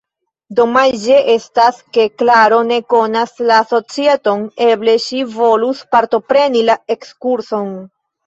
[0.59, 7.71] Domaĝe estas, ke Klaro ne konas la societon, eble ŝi volus partopreni la ekskurson.